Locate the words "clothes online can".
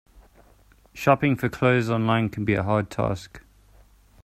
1.47-2.43